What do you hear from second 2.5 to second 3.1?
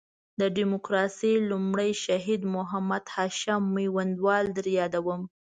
محمد